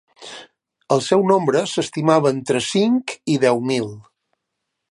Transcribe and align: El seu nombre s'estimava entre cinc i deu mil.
El 0.95 1.03
seu 1.07 1.25
nombre 1.31 1.61
s'estimava 1.73 2.31
entre 2.37 2.63
cinc 2.69 3.15
i 3.35 3.39
deu 3.47 3.61
mil. 3.73 3.87